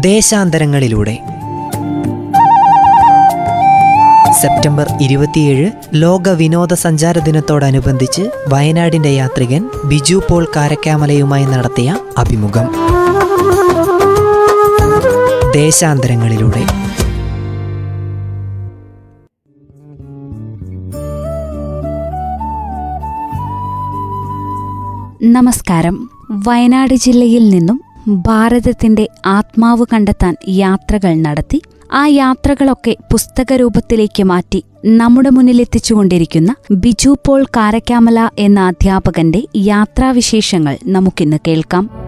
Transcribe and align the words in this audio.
ദേശാന്തരങ്ങളിലൂടെ. 0.00 1.14
September 4.32 4.86
ഇരുപത്തിയേഴ് 5.00 5.70
ലോക 5.94 6.28
വിനോദസഞ്ചാര 6.28 7.18
ദിനത്തോടനുബന്ധിച്ച് 7.18 8.30
വയനാടിന്റെ 8.48 9.08
യാത്രികൻ 9.08 9.68
ബിജു 9.84 10.22
പോൾ 10.30 10.48
കാരക്കാമലയുമായി 10.56 11.44
നടത്തിയ 11.44 11.98
അഭിമുഖം. 12.18 12.66
ദേശാന്തരങ്ങളിലൂടെ. 15.54 16.88
നമസ്കാരം. 25.26 26.10
വയനാട് 26.30 26.94
ജില്ലയിൽ 26.94 27.48
നിന്നും 27.48 27.80
ഭാരതത്തിന്റെ 28.08 29.08
ആത്മാവ് 29.26 29.86
കണ്ടെത്താൻ 29.92 30.34
യാത്രകൾ 30.48 31.14
നടത്തി 31.14 31.60
ആ 31.92 32.06
യാത്രകളൊക്കെ 32.06 32.96
പുസ്തകരൂപത്തിലേക്ക് 33.12 34.24
മാറ്റി 34.24 34.64
നമ്മുടെ 34.86 35.30
മുന്നിലെത്തിച്ചുകൊണ്ടിരിക്കുന്ന 35.30 36.54
ബിജു 36.72 37.18
പോൾ 37.26 37.44
കാരക്കാമല 37.44 38.30
എന്ന 38.38 38.60
അധ്യാപകന്റെ 38.60 39.42
യാത്രാവിശേഷങ്ങൾ 39.56 40.78
നമുക്കിന്ന് 40.84 41.36
കേൾക്കാം. 41.48 42.07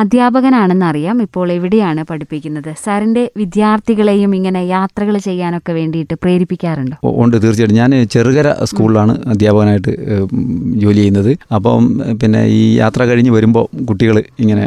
അധ്യാപകനാണെന്നറിയാം. 0.00 1.16
ഇപ്പോൾ 1.22 1.52
എവിടെയാണ് 1.52 2.04
പഠിപ്പിക്കുന്നത്? 2.10 2.70
സാറിന്റെ 2.84 3.30
വിദ്യാർത്ഥികളെയും 3.36 4.34
ഇങ്ങനെ 4.34 4.60
യാത്രകൾ 4.74 5.18
ചെയ്യാനൊക്കെ 5.18 5.72
വേണ്ടിയിട്ട് 5.72 6.14
പ്രേരിപ്പിക്കാറുണ്ടോ? 6.14 6.96
ഉണ്ട്. 7.22 7.36
തീർച്ചയായിട്ടും. 7.42 7.76
ഞാൻ 7.76 7.90
ചെറുകര 8.12 8.54
സ്കൂളിലാണ് 8.64 9.14
അധ്യാപകനായിട്ട് 9.26 9.92
ജോലി 10.74 10.96
ചെയ്യുന്നത്. 10.96 11.30
അപ്പം 11.54 11.80
പിന്നെ 12.22 12.42
ഈ 12.58 12.60
യാത്ര 12.76 13.04
കഴിഞ്ഞ് 13.04 13.30
വരുമ്പോൾ 13.30 13.84
കുട്ടികൾ 13.84 14.22
ഇങ്ങനെ 14.38 14.64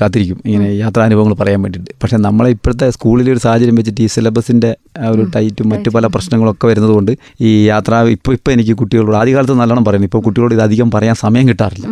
കാത്തിരിക്കും. 0.00 0.40
ഇങ്ങനെ 0.46 0.70
യാത്രാനുഭവങ്ങൾ 0.70 1.34
പറയാൻ 1.34 1.62
വേണ്ടിയിട്ട്. 1.62 1.90
പക്ഷേ 2.02 2.16
നമ്മളെ 2.16 2.50
ഇപ്പോഴത്തെ 2.50 2.90
സ്കൂളിലെ 2.90 3.32
ഒരു 3.32 3.38
സാഹചര്യം 3.38 3.74
വെച്ചിട്ട് 3.74 4.00
ഈ 4.00 4.06
സിലബസിന്റെ 4.06 4.76
ഒരു 5.10 5.22
ടൈറ്റും 5.36 5.68
മറ്റു 5.68 5.90
പല 5.90 6.06
പ്രശ്നങ്ങളൊക്കെ 6.06 6.66
വരുന്നതുകൊണ്ട് 6.66 7.12
ഈ 7.40 7.50
യാത്ര 7.66 7.94
ഇപ്പോൾ 8.16 8.32
ഇപ്പോൾ 8.32 8.52
എനിക്ക് 8.52 8.74
കുട്ടികളോട് 8.76 9.16
ആദ്യകാലത്ത് 9.16 9.54
നല്ലോണം 9.60 9.84
പറയുന്നു. 9.84 10.06
ഇപ്പോൾ 10.06 10.22
കുട്ടികളോട് 10.22 10.54
ഇത് 10.54 10.62
അധികം 10.62 10.90
പറയാൻ 10.90 11.14
സമയം 11.14 11.48
കിട്ടാറില്ല. 11.48 11.86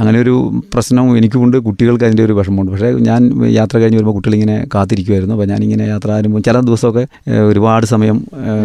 അങ്ങനെ 0.00 0.20
ഒരു 0.20 0.34
പ്രശ്നവും 0.74 1.16
എനിക്കുമുണ്ട്. 1.16 1.56
കുട്ടികൾക്ക് 1.78 2.04
അതിന്റെ 2.04 2.24
ഒരു 2.24 2.32
വിഷമമുണ്ട്. 2.32 2.72
പക്ഷേ 2.72 2.88
ഞാൻ 3.08 3.22
യാത്ര 3.48 3.78
കഴിഞ്ഞ് 3.78 3.98
വരുമ്പോൾ 3.98 4.14
കുട്ടികളിങ്ങനെ 4.14 4.66
കാത്തിരിക്കുമായിരുന്നു 4.74 5.34
അപ്പോൾ 5.34 5.46
ഞാനിങ്ങനെ 5.46 5.84
യാത്രാനുഭവം 5.84 6.42
ചില 6.42 6.60
ദിവസമൊക്കെ 6.60 7.06
ഒരുപാട് 7.48 7.86
സമയം 7.86 8.16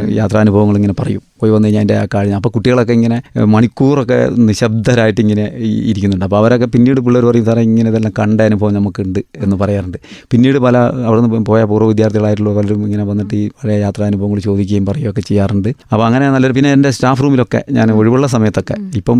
യാത്രാനുഭവങ്ങൾ 0.09 0.75
ഇങ്ങനെ 0.75 0.95
പറയും. 1.00 1.22
പോയി 1.44 1.53
വന്നു 1.55 1.67
കഴിഞ്ഞാൽ 1.67 1.83
അതിന്റെ 1.83 1.97
ആ 2.02 2.05
കാര്യം. 2.16 2.36
അപ്പോൾ 2.39 2.53
കുട്ടികളൊക്കെ 2.55 2.94
ഇങ്ങനെ 2.99 3.17
മണിക്കൂറൊക്കെ 3.55 4.19
നിശബ്ദരായിട്ട് 4.49 5.22
ഇങ്ങനെ 5.25 5.45
ഇരിക്കുന്നുണ്ട്. 5.91 6.25
അപ്പോൾ 6.30 6.39
അവരൊക്കെ 6.41 6.69
പിന്നീട് 6.75 7.00
പിള്ളേർ 7.05 7.25
പറയും 7.30 7.45
സാറേ 7.50 7.63
ഇങ്ങനെ 7.69 7.89
ഇതെല്ലാം 7.94 8.13
കണ്ട 8.19 8.39
അനുഭവം 8.50 8.73
നമുക്കുണ്ട് 8.80 9.19
എന്ന് 9.44 9.55
പറയാറുണ്ട്. 9.61 9.97
പിന്നീട് 10.33 10.58
പല 10.66 10.77
അവിടെ 11.08 11.19
നിന്ന് 11.22 11.41
പോയ 11.52 11.61
പൂർവ 11.72 11.88
വിദ്യാർത്ഥികളായിട്ടുള്ള 11.94 12.53
പലരും 12.59 12.81
ഇങ്ങനെ 12.88 13.05
വന്നിട്ട് 13.11 13.35
ഈ 13.41 13.44
പഴയ 13.61 13.77
യാത്രാനുഭവങ്ങൾ 13.85 14.39
ചോദിക്കുകയും 14.47 14.85
പറയുകയൊക്കെ 14.89 15.23
ചെയ്യാറുണ്ട്. 15.30 15.69
അപ്പോൾ 15.91 16.05
അങ്ങനെ 16.08 16.25
നല്ലൊരു 16.35 16.55
പിന്നെ 16.58 16.69
എന്റെ 16.77 16.91
സ്റ്റാഫ് 16.97 17.23
റൂമിലൊക്കെ 17.25 17.61
ഞാൻ 17.78 17.88
ഒഴിവുള്ള 18.00 18.28
സമയത്തൊക്കെ 18.35 18.75
ഇപ്പം 19.02 19.19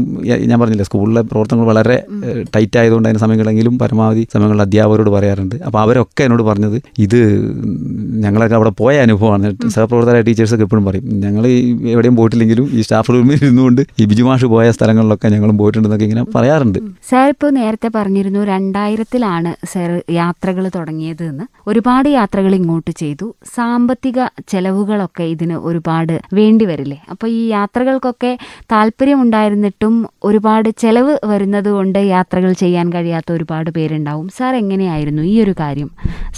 ഞാൻ 0.50 0.58
പറഞ്ഞില്ല 0.62 0.86
സ്കൂളിലെ 0.90 1.24
പ്രവർത്തനങ്ങൾ 1.32 1.68
വളരെ 1.72 1.98
ടൈറ്റ് 2.56 2.78
ആയതുകൊണ്ട് 2.82 3.08
അതിന് 3.10 3.22
സമയങ്ങളെങ്കിലും 3.26 3.74
പരമാവധി 3.84 4.24
സമയങ്ങളിൽ 4.34 4.64
അധ്യാപകരോട് 4.68 5.12
പറയാറുണ്ട്. 5.18 5.56
അപ്പോൾ 5.68 5.80
അവരൊക്കെ 5.86 6.24
എന്നോട് 6.28 6.44
പറഞ്ഞത് 6.50 6.78
ഇത് 7.06 7.20
ഞങ്ങളൊക്കെ 8.26 8.56
അവിടെ 8.60 8.72
പോയ 8.82 8.96
അനുഭവമാണ്. 9.06 9.50
സഹപ്രവർത്തകരായ 9.76 10.24
ടീച്ചേഴ്സൊക്കെ 10.30 10.66
എപ്പോഴും 10.68 10.86
പറയും 10.90 11.06
ഞങ്ങൾ 11.26 11.44
ഈ 11.48 11.94
എവിടെയും 12.14 12.20
പോയിട്ടില്ലെങ്കിലും 12.20 12.66
ഈ 12.78 12.82
സ്റ്റാഫ് 12.86 13.12
റൂമിൽ 13.14 13.36
ഇരുന്നുകൊണ്ട് 13.38 13.82
ഈ 14.02 14.06
ബിജുമാഷ് 14.12 14.48
പോയ 14.54 14.66
സ്ഥലങ്ങളിലൊക്കെ 14.78 15.28
ഞങ്ങളും 15.34 15.56
പോയിട്ടുണ്ടെന്നൊക്കെ 15.62 16.06
ഇങ്ങനെ 16.08 16.24
പറയാറുണ്ട്. 16.36 16.80
സാർ 17.10 17.28
ഇപ്പോൾ 17.34 17.50
നേരത്തെ 17.60 17.90
പറഞ്ഞിരുന്നു 17.98 18.42
രണ്ടായിരത്തിലാണ് 18.54 19.52
സാർ 19.74 19.90
യാത്രകൾ 20.22 20.64
തുടങ്ങിയത് 20.78 21.24
എന്ന് 21.32 21.46
ഒരുപാട് 21.70 22.08
യാത്രകൾ 22.20 22.52
ഇങ്ങോട്ട് 22.60 22.92
ചെയ്തു. 23.02 23.28
സാമ്പത്തിക 23.56 24.20
ചെലവുകളൊക്കെ 24.52 25.26
ഇതിന് 25.34 25.56
ഒരുപാട് 25.70 26.16
വേണ്ടി 26.40 26.66
വരില്ലേ? 26.72 27.00
അപ്പോൾ 27.14 27.28
ഈ 27.40 27.42
യാത്രകൾക്കൊക്കെ 27.58 28.32
താല്പര്യമുണ്ടായിരുന്നിട്ടും 28.74 29.96
ഒരുപാട് 30.30 30.70
ചെലവ് 30.84 31.14
വരുന്നത് 31.32 31.70
കൊണ്ട് 31.78 32.00
യാത്രകൾ 32.16 32.52
ചെയ്യാൻ 32.64 32.88
കഴിയാത്ത 32.96 33.32
ഒരുപാട് 33.38 33.70
പേരുണ്ടാവും. 33.78 34.28
സാർ 34.38 34.54
എങ്ങനെയായിരുന്നു 34.64 35.24
ഈ 35.34 35.36
ഒരു 35.46 35.54
കാര്യം 35.62 35.90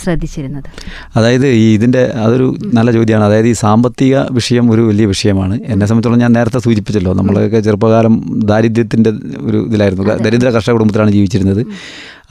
ശ്രദ്ധിച്ചിരുന്നത്? 0.01 0.69
അതായത് 1.17 1.47
ഈ 1.63 1.65
ഇതിന്റെ 1.77 2.03
അതൊരു 2.25 2.47
നല്ല 2.77 2.89
ചോദ്യമാണ്. 2.91 3.25
അതായത് 3.29 3.49
ഈ 3.53 3.55
സാമ്പത്തിക 3.65 4.15
വിഷയം 4.37 4.65
ഒരു 4.73 4.81
വലിയ 4.89 5.05
വിഷയമാണ്. 5.05 5.55
എന്നെ 5.67 5.85
സംബന്ധിച്ചോളം 5.85 6.19
ഞാൻ 6.19 6.31
നേരത്തെ 6.31 6.59
സൂചിപ്പിച്ചല്ലോ 6.59 7.13
നമ്മളൊക്കെ 7.13 7.59
ചെറുപ്പകാലം 7.59 8.15
ദാരിദ്ര്യത്തിന്റെ 8.43 9.11
ഒരു 9.41 9.65
ഇതിലായിരുന്നു. 9.67 10.15
ദരിദ്ര 10.15 10.49
കർഷക 10.49 10.73
കുടുംബത്തിലാണ് 10.73 11.11
ജീവിച്ചിരുന്നത്. 11.11 11.61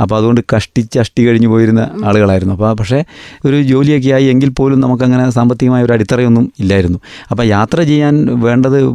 അപ്പോൾ 0.00 0.16
അതുകൊണ്ട് 0.16 0.40
കഷ്ടിച്ച് 0.56 0.98
അഷ്ടി 0.98 1.26
കഴിഞ്ഞു 1.26 1.48
പോയിരുന്ന 1.48 1.90
ആളുകളായിരുന്നു. 2.04 2.54
അപ്പോൾ 2.54 2.72
പക്ഷേ 2.72 3.04
ഒരു 3.44 3.62
ജോലിയൊക്കെ 3.62 4.10
ആയി 4.10 4.24
എങ്കിൽ 4.24 4.48
പോലും 4.48 4.80
നമുക്കങ്ങനെ 4.80 5.30
സാമ്പത്തികമായ 5.30 5.84
ഒരു 5.84 5.92
അടിത്തറയൊന്നും 5.92 6.52
ഇല്ലായിരുന്നു. 6.58 6.98
അപ്പോൾ 7.30 7.42
യാത്ര 7.42 7.82
ചെയ്യാൻ 7.82 8.40
വേണ്ടത് 8.40 8.88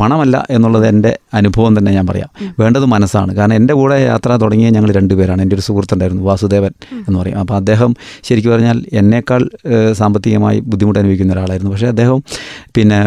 പണമല്ല 0.00 0.46
എന്നുള്ളത് 0.50 0.86
എന്റെ 0.86 1.18
അനുഭവം 1.34 1.78
തന്നെ 1.78 1.92
ഞാൻ 1.92 2.06
പറയാം. 2.06 2.28
വേണ്ടത് 2.60 2.84
മനസ്സാണ്. 2.84 3.34
കാരണം 3.34 3.54
എന്റെ 3.54 3.74
കൂടെ 3.74 4.02
യാത്ര 4.02 4.36
തുടങ്ങിയ 4.36 4.70
ഞങ്ങൾ 4.70 4.92
രണ്ടുപേരാണ് 4.92 5.42
എന്റെ 5.42 5.54
ഒരു 5.54 5.62
സുഹൃത്തുണ്ടായിരുന്നു 5.62 6.22
വാസുദേവൻ 6.22 6.70
എന്ന് 7.08 7.18
പറയും. 7.18 7.38
അപ്പോൾ 7.38 7.54
അദ്ദേഹം 7.54 7.94
ശരിക്കും 8.24 8.52
പറഞ്ഞാൽ 8.52 8.84
എന്നേക്കാൾ 8.92 9.48
സാമ്പത്തികമായി 9.92 10.60
ബുദ്ധിമുട്ട് 10.60 10.98
അനുഭവിക്കുന്ന 10.98 11.32
ഒരാളായിരുന്നു. 11.32 11.72
പക്ഷേ 11.72 11.86
അദ്ദേഹം 11.86 12.22
പിന്നെ 12.74 12.98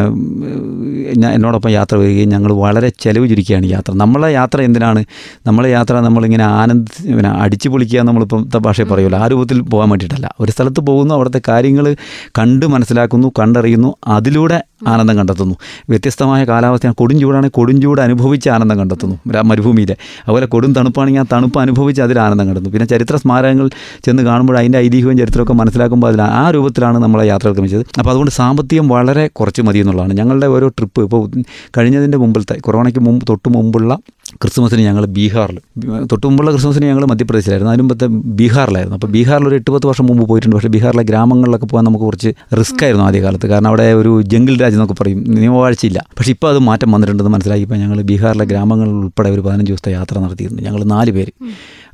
ഞാൻ 1.17 1.33
എന്നോടൊപ്പം 1.33 1.69
യാത്ര 1.69 1.95
വരികയും 1.95 2.29
ഞങ്ങൾ 2.29 2.53
വളരെ 2.53 2.91
ചെലവ് 2.99 3.29
ചുരുക്കിയാണ് 3.29 3.65
യാത്ര. 3.65 3.93
നമ്മളെ 3.93 4.33
യാത്ര 4.33 4.61
എന്തിനാണ്? 4.61 5.05
നമ്മളെ 5.47 5.69
യാത്ര 5.69 5.99
നമ്മളിങ്ങനെ 5.99 6.43
ആനന്ദ 6.43 6.87
പിന്നെ 7.15 7.29
അടിച്ചു 7.29 7.69
പൊളിക്കുക 7.69 8.01
നമ്മളിപ്പോൾ 8.01 8.57
ഭാഷയിൽ 8.57 8.87
പറയുമല്ലോ 8.87 9.19
ആ 9.19 9.27
രൂപത്തിൽ 9.27 9.61
പോകാൻ 9.61 9.89
വേണ്ടിയിട്ടല്ല. 9.89 10.35
ഒരു 10.39 10.51
സ്ഥലത്ത് 10.51 10.79
പോകുന്നു 10.79 11.13
അവിടുത്തെ 11.15 11.41
കാര്യങ്ങൾ 11.47 11.95
കണ്ട് 12.39 12.65
മനസ്സിലാക്കുന്നു 12.65 13.31
കണ്ടറിയുന്നു 13.39 13.95
അതിലൂടെ 14.07 14.63
ആനന്ദം 14.87 15.17
കണ്ടെത്തുന്നു. 15.17 15.55
വ്യത്യസ്തമായ 15.89 16.45
കാലാവസ്ഥയാണ് 16.45 16.95
കൊടുംചൂടാണെങ്കിൽ 16.95 17.51
കൊടുംചൂട് 17.51 17.91
കൊടും 17.91 18.03
അനുഭവിച്ച് 18.03 18.49
ആനന്ദം 18.49 18.79
കണ്ടെത്തുന്നു. 18.79 19.15
മരുഭൂമിയിലെ. 19.43 19.95
അതുപോലെ 20.21 20.45
കൊടും 20.45 20.73
തണുപ്പാണെങ്കിൽ 20.73 21.21
ആ 21.21 21.25
തണുപ്പ് 21.33 21.59
അനുഭവിച്ച് 21.59 22.01
അതിൽ 22.01 22.19
ആനന്ദം 22.19 22.45
കണ്ടെത്തുന്നു. 22.47 22.73
പിന്നെ 22.73 22.87
ചരിത്ര 22.87 23.15
സ്മാരകങ്ങൾ 23.15 23.69
ചെന്ന് 24.05 24.23
കാണുമ്പോൾ 24.23 24.57
അതിന്റെ 24.57 24.77
ഐതിഹ്യവും 24.77 25.17
ചരിത്രമൊക്കെ 25.17 25.53
മനസ്സിലാക്കുമ്പോൾ 25.53 26.07
അതിൽ 26.07 26.21
ആ 26.21 26.51
രൂപത്തിലാണ് 26.51 26.97
നമ്മളെ 26.97 27.27
യാത്ര 27.27 27.51
ക്രമിച്ചത്. 27.51 27.85
അപ്പോൾ 27.99 28.09
അതുകൊണ്ട് 28.09 28.31
സാമ്പത്തികം 28.31 28.87
വളരെ 28.87 29.27
കുറച്ച് 29.27 29.61
മതി 29.61 29.79
എന്നുള്ളതാണ് 29.79 30.13
ഞങ്ങളുടെ 30.13 30.47
ഓരോ 30.47 30.67
ട്രിപ്പ്. 30.67 31.01
ഇപ്പോൾ 31.01 31.41
കഴിഞ്ഞതിന്റെ 31.77 32.17
മുമ്പിലത്തെ 32.17 32.53
കൊറോണയ്ക്ക് 32.53 32.99
മുമ്പ് 32.99 33.25
തൊട്ട് 33.29 33.49
മുമ്പുള്ള 33.49 33.97
ക്രിസ്മസിന് 34.35 34.81
ഞങ്ങൾ 34.81 35.05
ബീഹാറിൽ 35.05 35.59
തൊട്ട് 36.05 36.27
മുമ്പുള്ള 36.27 36.51
ക്രിസ്മസിന് 36.51 36.85
ഞങ്ങൾ 36.85 37.05
മധ്യപ്രദേശിലായിരുന്നു. 37.05 37.71
അതിന് 37.71 37.81
മുമ്പത്തെ 37.81 38.05
ബീഹാറിലായിരുന്നു. 38.05 38.97
അപ്പോൾ 38.97 39.07
ബീഹാറിൽ 39.07 39.47
ഒരു 39.47 39.55
എട്ട് 39.55 39.71
പത്ത് 39.71 39.87
വർഷം 39.87 40.05
മുമ്പ് 40.05 40.29
പോയിട്ടുണ്ട്. 40.29 40.55
പക്ഷേ 40.55 40.69
ബീഹാറിലെ 40.69 41.03
ഗ്രാമങ്ങളിലൊക്കെ 41.03 41.65
പോകാൻ 41.65 41.85
നമുക്ക് 41.85 42.05
കുറച്ച് 42.05 42.33
റിസ്ക് 42.59 42.83
ആയിരുന്നു 42.83 43.05
ആദ്യകാലത്ത്. 43.05 43.47
കാരണം 43.47 43.67
അവിടെ 43.67 43.93
ഒരു 43.93 44.21
ജംഗിൾ 44.21 44.57
രാജ്യം 44.57 44.77
എന്നൊക്കെ 44.77 45.03
പറയും. 45.03 45.23
നിയമവാഴ്ചയില്ല. 45.27 46.05
പക്ഷേ 46.17 46.31
ഇപ്പോൾ 46.31 46.49
അത് 46.49 46.59
മാറ്റം 46.59 46.91
വന്നിട്ടുണ്ടെന്ന് 46.91 47.31
മനസ്സിലാക്കിയപ്പോൾ 47.31 47.75
ഞങ്ങൾ 47.75 48.01
ബീഹാറിലെ 48.01 48.45
ഗ്രാമങ്ങളിൽ 48.45 48.91
ഉൾപ്പെടെ 48.91 49.29
ഒരു 49.29 49.41
പതിനഞ്ച് 49.41 49.71
ദിവസത്തെ 49.71 49.91
യാത്ര 49.91 50.19
നടത്തിയിരുന്നു 50.19 50.61
ഞങ്ങൾ 50.61 50.83
നാല് 50.83 51.11
പേര്. 51.11 51.31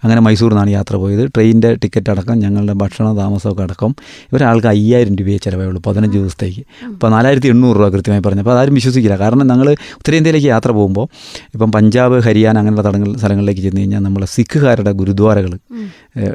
അങ്ങനെ 0.03 0.21
മൈസൂർ 0.21 0.49
നിന്നാണ് 0.51 0.69
യാത്ര 0.69 0.95
പോയത്. 0.95 1.23
ട്രെയിനിന്റെ 1.35 1.69
ടിക്കറ്റ് 1.83 2.09
അടക്കം 2.13 2.35
ഞങ്ങളുടെ 2.43 2.73
ഭക്ഷണ 2.73 3.05
താമസമൊക്കെ 3.17 3.63
അടക്കം 3.67 3.91
ഒരാൾക്ക് 4.33 4.67
അയ്യായിരം 4.67 5.15
രൂപയെ 5.19 5.37
ചിലവായുള്ളൂ 5.45 5.81
പതിനഞ്ച് 5.87 6.17
ദിവസത്തേക്ക്. 6.17 6.63
അപ്പോൾ 6.93 7.11
നാലായിരത്തി 7.15 7.47
എണ്ണൂറ് 7.47 7.77
രൂപ 7.77 7.89
കൃത്യമായി 7.95 8.23
പറഞ്ഞു 8.27 8.43
അപ്പോൾ 8.45 8.55
അതാരും 8.55 8.75
വിശ്വസിക്കില്ല. 8.79 9.17
കാരണം 9.23 9.45
ഞങ്ങൾ 9.53 9.69
ഉത്തരേന്ത്യയിലേക്ക് 9.99 10.47
യാത്ര 10.47 10.69
പോകുമ്പോൾ 10.71 11.07
ഇപ്പം 11.53 11.71
പഞ്ചാബ് 11.71 12.17
ഹരിയാന 12.27 12.57
അങ്ങനെയുള്ള 12.57 12.85
തടങ്ങൾ 12.89 13.09
സ്ഥലങ്ങളിലേക്ക് 13.17 13.61
ചെന്ന് 13.61 13.81
കഴിഞ്ഞാൽ 13.81 14.03
നമ്മളെ 14.07 14.27
സിഖുകാരുടെ 14.35 14.91
ഗുരുദ്വാരകൾ 14.91 15.53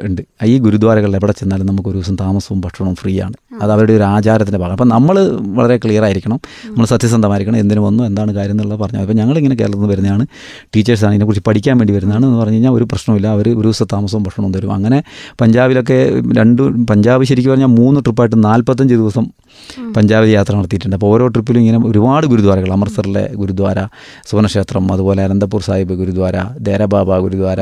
ഉണ്ട്. 0.03 0.21
ഈ 0.45 0.57
ഗുരുദ്വാരകളിൽ 0.57 1.15
എവിടെ 1.15 1.31
ചെന്നാലും 1.31 1.65
നമുക്ക് 1.65 1.89
ഒരു 1.89 1.97
ദിവസം 1.97 2.15
താമസവും 2.15 2.61
ഭക്ഷണവും 2.61 2.95
ഫ്രീ 2.95 3.21
ആണ് 3.21 3.33
അത് 3.61 3.71
അവരുടെ 3.71 3.93
ഒരു 3.93 4.03
ആചാരത്തിന്റെ 4.03 4.59
ഭാഗം. 4.59 4.71
അപ്പം 4.71 4.87
നമ്മൾ 4.87 5.27
വളരെ 5.29 5.77
ക്ലിയർ 5.77 6.03
ആയിരിക്കണം. 6.03 6.39
നമ്മൾ 6.65 6.85
സത്യസന്ധമായിരിക്കണം. 6.85 7.57
എന്തിനു 7.57 7.79
വന്നു 7.79 8.03
എന്താണ് 8.03 8.33
കാര്യം 8.35 8.51
എന്നുള്ളത് 8.51 8.79
പറഞ്ഞു 8.79 8.99
അപ്പോൾ 8.99 9.13
ഞങ്ങളിങ്ങനെ 9.13 9.55
കേരളത്തിൽ 9.55 9.79
നിന്ന് 9.79 9.89
വരുന്നതാണ്. 9.89 10.27
ടീച്ചേഴ്സാണ് 10.75 11.13
ഇതിനെക്കുറിച്ച് 11.13 11.43
പഠിക്കാൻ 11.49 11.77
വേണ്ടി 11.77 11.93
വരുന്നതാണ് 11.93 12.25
എന്ന് 12.25 12.39
പറഞ്ഞു 12.39 12.53
കഴിഞ്ഞാൽ 12.53 12.71
ഒരു 12.71 12.83
പ്രശ്നമില്ല 12.83 13.27
അവർ 13.27 13.49
ഒരു 13.49 13.61
ദിവസം 13.61 13.87
താമസവും 13.93 14.23
ഭക്ഷണവും 14.23 14.53
തരും. 14.53 14.73
അങ്ങനെ 14.73 15.03
പഞ്ചാബിലൊക്കെ 15.41 16.21
രണ്ട് 16.37 16.61
പഞ്ചാബ് 16.61 17.23
ശരിക്കും 17.23 17.51
പറഞ്ഞാൽ 17.51 17.67
മൂന്ന് 17.67 18.01
ട്രിപ്പായിട്ട് 18.01 18.43
നാൽപ്പത്തഞ്ച് 18.43 18.93
ദിവസം 18.93 19.25
പഞ്ചാബിൽ 19.97 20.29
യാത്ര 20.29 20.55
നടത്തിയിട്ടുണ്ട്. 20.55 20.95
അപ്പോൾ 20.95 21.13
ഓരോ 21.13 21.27
ട്രിപ്പിലും 21.27 21.59
ഇങ്ങനെ 21.59 21.87
ഒരുപാട് 21.87 22.25
ഗുരുദ്വാരകൾ. 22.25 22.71
അമൃത്സറിലെ 22.71 23.29
ഗുരുദ്വാര 23.35 23.79
സുവർണക്ഷേത്രം 24.29 24.93
അതുപോലെ 24.93 25.23
അനന്തപൂർ 25.23 25.61
സാഹിബ് 25.61 25.93
ഗുരുദ്വാര 25.93 26.37
ദേരബാബ 26.57 27.17
ഗുരുദ്വാര 27.17 27.61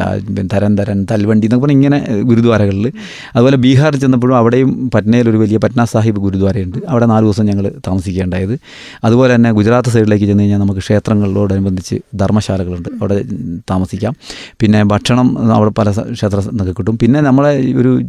തരൻ 0.53 0.77
തരൻ 0.77 1.07
തൽവണ്ടി 1.12 1.47
എന്നൊക്കെ 1.47 1.71
ഇങ്ങനെ 1.71 2.00
ഗുരുദ്വാരകളിൽ 2.19 2.91
അതുപോലെ 3.35 3.57
ബീഹാറിൽ 3.57 3.99
ചെന്നപ്പോഴും 3.99 4.37
അവിടെയും 4.37 4.91
പറ്റ്നയിൽ 4.91 5.29
ഒരു 5.29 5.37
വലിയ 5.37 5.57
പറ്റ്ന 5.57 5.85
സാഹിബ് 5.85 6.19
ഗുരുദ്വാരയുണ്ട്. 6.19 6.77
അവിടെ 6.87 7.05
നാല് 7.05 7.25
ദിവസം 7.25 7.45
ഞങ്ങൾ 7.45 7.71
താമസിക്കേണ്ടായത് 7.87 8.59
അതുപോലെ 9.03 9.35
തന്നെ 9.35 9.51
ഗുജറാത്ത് 9.51 9.89
സൈഡിലേക്ക് 9.89 10.25
ചെന്ന് 10.25 10.43
കഴിഞ്ഞാൽ 10.43 10.59
നമുക്ക് 10.59 10.79
ക്ഷേത്രങ്ങളോടനുബന്ധിച്ച് 10.79 11.95
ധർമ്മശാലകളുണ്ട്. 12.15 12.89
അവിടെ 13.01 13.25
താമസിക്കാം. 13.69 14.13
പിന്നെ 14.59 14.83
ഭക്ഷണം 14.83 15.53
അവിടെ 15.53 15.71
പല 15.71 15.91
സ- 15.91 16.11
ക്ഷേത്ര 16.11 16.39
എന്നൊക്കെ 16.39 16.73
കിട്ടും. 16.73 16.97
പിന്നെ 16.97 17.21
നമ്മളെ 17.21 17.73
ഒരു 17.77 18.01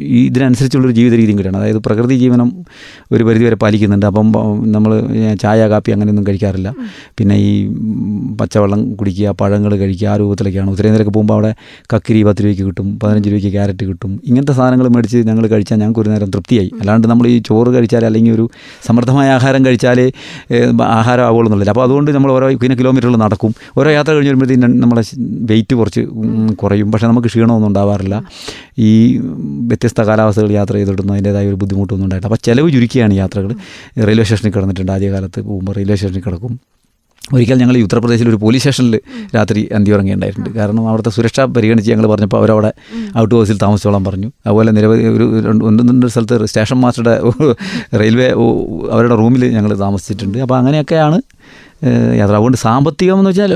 ഇതിനനുസരിച്ചുള്ളൊരു 0.00 0.94
ജീവിത 0.94 1.12
രീതിയും 1.12 1.38
കിട്ടണം 1.38 1.56
അതായത് 1.56 1.76
പ്രകൃതി 1.76 2.14
ജീവനം 2.14 2.52
ഒരു 3.12 3.24
പരിധിവരെ 3.24 3.56
പാലിക്കുന്നുണ്ട്. 3.56 4.06
അപ്പം 4.06 4.32
നമ്മൾ 4.66 5.02
ചായ 5.42 5.68
കാപ്പി 5.68 5.90
അങ്ങനെയൊന്നും 5.90 6.26
കഴിക്കാറില്ല. 6.26 6.74
പിന്നെ 7.18 7.36
ഈ 7.36 7.68
പച്ചവെള്ളം 8.40 8.94
കുടിക്കുക 8.94 9.28
പഴങ്ങൾ 9.40 9.76
കഴിക്കുക 9.76 10.08
ആ 10.08 10.16
രൂപത്തിലൊക്കെയാണ്. 10.16 10.70
ഉത്തരേന്ത്യയിലൊക്കെ 10.70 11.12
പോകുമ്പോൾ 11.12 11.34
അവിടെ 11.34 11.54
കക്കിരി 11.94 12.22
പത്ത് 12.22 12.44
രൂപയ്ക്ക് 12.44 12.62
കിട്ടും. 12.62 13.00
പതിനഞ്ച് 13.00 13.28
രൂപയ്ക്ക് 13.32 13.52
ക്യാരറ്റ് 13.56 13.84
കിട്ടും. 13.88 14.12
ഇങ്ങനത്തെ 14.24 14.54
സാധനങ്ങൾ 14.58 14.88
മേടിച്ച് 14.96 15.18
ഞങ്ങൾ 15.30 15.46
കഴിച്ചാൽ 15.46 15.76
ഞങ്ങൾക്ക് 15.82 16.00
ഒരു 16.00 16.10
നേരം 16.14 16.30
തൃപ്തിയായി. 16.30 16.70
അല്ലാണ്ട് 16.80 17.08
നമ്മൾ 17.12 17.26
ഈ 17.34 17.36
ചോറ് 17.48 17.70
കഴിച്ചാൽ 17.74 18.06
അല്ലെങ്കിൽ 18.08 18.32
ഒരു 18.32 18.44
സമൃദ്ധമായ 18.86 19.28
ആഹാരം 19.38 19.66
കഴിച്ചാലേ 19.66 20.06
ആഹാരം 21.00 21.24
ആവുകയുള്ളൂ 21.24 21.68
അപ്പോൾ 21.72 21.84
അതുകൊണ്ട് 21.84 22.10
നമ്മൾ 22.10 22.32
ഓരോ 22.32 22.46
പിന്നെ 22.62 22.76
കിലോമീറ്ററുകൾ 22.76 23.16
നടക്കും. 23.16 23.54
ഓരോ 23.78 23.90
യാത്ര 23.90 24.10
കഴിഞ്ഞ് 24.12 24.30
വരുമ്പോഴത്തേക്കും 24.30 24.80
നമ്മളെ 24.80 25.02
വെയിറ്റ് 25.50 25.74
കുറച്ച് 25.74 26.00
കുറയും. 26.62 26.92
പക്ഷേ 26.92 27.06
നമുക്ക് 27.06 27.28
ക്ഷീണമൊന്നും 27.28 27.68
ഉണ്ടാവാറില്ല. 27.68 28.16
ഈ 28.78 28.90
വ്യത്യസ്ത 29.70 30.00
കാലാവസ്ഥകൾ 30.00 30.52
യാത്ര 30.52 30.72
ചെയ്തിട്ടൊന്നും 30.72 31.14
അതിന്റേതായ 31.14 31.46
ഒരു 31.46 31.54
ബുദ്ധിമുട്ടൊന്നും 31.54 32.06
ഉണ്ടായിട്ടില്ല. 32.06 32.34
അപ്പോൾ 32.34 32.44
ചിലവ് 32.46 32.72
ചുരുക്കിയാണ് 32.72 33.14
യാത്രകൾ. 33.14 33.50
റെയിൽവേ 34.08 34.24
സ്റ്റേഷനിൽ 34.24 34.52
കിടന്നിട്ടുണ്ട്. 34.52 34.92
ആദ്യകാലത്ത് 34.92 35.40
പോകുമ്പോൾ 35.40 35.72
റെയിൽവേ 35.72 35.96
സ്റ്റേഷനിൽ 35.96 36.24
കിടക്കും. 36.26 36.60
ഒരിക്കൽ 37.34 37.58
ഞങ്ങൾ 37.62 37.76
ഈ 37.76 37.82
ഉത്തർപ്രദേശിൽ 37.82 38.28
ഒരു 38.28 38.38
പോലീസ് 38.44 38.62
സ്റ്റേഷനിൽ 38.62 38.94
രാത്രി 39.36 39.60
അന്തി 39.76 39.90
ഉറങ്ങിയിട്ടുണ്ടായിട്ടുണ്ട് 39.96 40.50
കാരണം 40.58 40.88
അവിടുത്തെ 40.88 41.12
സുരക്ഷ 41.16 41.40
പരിഗണിച്ച് 41.56 41.90
ഞങ്ങൾ 41.92 42.06
പറഞ്ഞപ്പോൾ 42.12 42.40
അവരവിടെ 42.42 42.72
ഔട്ട് 43.22 43.34
ഹൗസിൽ 43.34 43.58
താമസിച്ചോളാൻ 43.64 44.04
പറഞ്ഞു. 44.04 44.30
അതുപോലെ 44.46 44.72
നിരവധി 44.72 45.06
ഒരു 45.16 45.26
രണ്ട് 45.48 45.64
ഒന്ന് 45.64 45.90
രണ്ട് 45.92 46.06
സ്ഥലത്ത് 46.06 46.46
സ്റ്റേഷൻ 46.52 46.78
മാസ്റ്ററുടെ 46.84 47.16
റെയിൽവേ 48.02 48.28
അവരുടെ 48.94 49.16
റൂമിൽ 49.22 49.44
ഞങ്ങൾ 49.58 49.74
താമസിച്ചിട്ടുണ്ട്. 49.86 50.38
അപ്പോൾ 50.38 50.58
അങ്ങനെയൊക്കെയാണ് 50.60 51.18
യാത്ര. 52.18 52.32
അതുകൊണ്ട് 52.38 52.58
സാമ്പത്തികം 52.58 53.18
എന്ന് 53.20 53.30
വെച്ചാൽ 53.30 53.54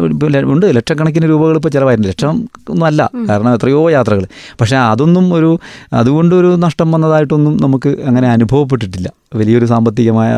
ഉണ്ട്. 0.55 0.67
ലക്ഷക്കണക്കിന് 0.77 1.27
രൂപകൾ 1.33 1.57
ഇപ്പോൾ 1.61 1.73
ചിലവായിട്ടുണ്ട്. 1.75 2.09
ലക്ഷം 2.13 2.37
ഒന്നും 2.73 2.87
അല്ല 2.87 3.11
കാരണം 3.29 3.51
എത്രയോ 3.55 3.91
യാത്രകൾ 3.91 4.25
പക്ഷേ 4.61 4.77
അതൊന്നും 4.77 5.27
ഒരു 5.35 5.51
അതുകൊണ്ടൊരു 5.93 6.51
നഷ്ടം 6.65 6.91
വന്നതായിട്ടൊന്നും 6.93 7.57
നമുക്ക് 7.65 7.89
അങ്ങനെ 8.09 8.29
അനുഭവപ്പെട്ടിട്ടില്ല. 8.37 9.09
വലിയൊരു 9.39 9.67
സാമ്പത്തികമായ 9.67 10.31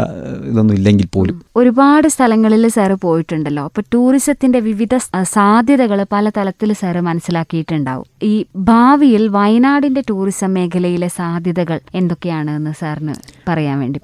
ഇതൊന്നും 0.50 0.74
ഇല്ലെങ്കിൽ 0.74 1.08
പോലും. 1.14 1.36
ഒരുപാട് 1.56 2.08
സ്ഥലങ്ങളിൽ 2.14 2.64
സാറ് 2.74 2.96
പോയിട്ടുണ്ടല്ലോ. 3.02 3.62
അപ്പൊ 3.68 3.82
ടൂറിസത്തിന്റെ 3.94 4.60
വിവിധ 4.66 4.94
സാധ്യതകൾ 5.32 5.76
പല 6.12 6.30
തലത്തിൽ 6.36 6.70
സാറ് 6.80 7.00
മനസ്സിലാക്കിയിട്ടുണ്ടാവും. 7.06 8.06
ഈ 8.24 8.34
ഭാവിയിൽ 8.68 9.24
വയനാടിന്റെ 9.34 10.02
ടൂറിസം 10.10 10.26
മേഖലയിലെ 10.54 11.08
സാധ്യതകൾ 11.16 11.66
എന്തൊക്കെയാണ് 11.94 12.50
എന്ന് 12.58 12.72
സാറിന് 12.80 13.14
പറയാൻ 13.48 13.76
വേണ്ടി 13.80 13.98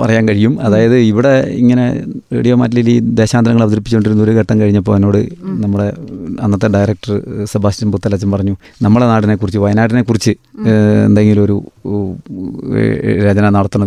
പറയാൻ 0.00 0.24
കഴിയും. 0.28 0.54
അതായത് 0.66 0.96
ഇവിടെ 1.10 1.32
ഇങ്ങനെ 1.58 1.86
റേഡിയോ 2.34 2.54
മാറ്റിൽ 2.56 2.88
ഈ 2.88 2.98
ദേശാന്തരങ്ങൾ 3.18 3.62
അവതരിപ്പിച്ചുകൊണ്ടിരുന്ന 3.62 4.22
ഒരു 4.22 4.34
ഘട്ടം 4.40 4.56
കഴിഞ്ഞപ്പോൾ 4.60 4.96
എന്നോട് 4.96 5.20
നമ്മുടെ 5.62 5.86
അന്നത്തെ 6.40 6.68
ഡയറക്ടർ 6.68 7.12
സെബാസ്റ്റ്യൻ 7.52 7.90
പുത്തലച്ചൻ 7.92 8.30
പറഞ്ഞു 8.30 8.54
നമ്മുടെ 8.82 9.06
നാടിനെ 9.06 9.36
കുറിച്ച് 9.36 9.60
വയനാടിനെ 9.60 10.02
കുറിച്ച് 10.02 10.32
എന്തെങ്കിലും 11.04 11.42
ഒരു 11.44 11.56
ഏഹ്, 12.74 13.20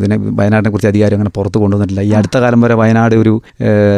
രചന 0.04 0.18
വയനാടിനെ 0.40 0.72
കുറിച്ച് 0.72 0.88
അധികാരം 0.88 1.16
അങ്ങനെ 1.16 1.34
പുറത്ത് 1.38 1.58
കൊണ്ടുവന്നിട്ടില്ല. 1.58 2.04
ഈ 2.10 2.12
അടുത്ത 2.20 2.38
കാലം 2.38 2.62
വരെ 2.62 2.76
വയനാട് 2.84 3.16
ഒരു 3.16 3.34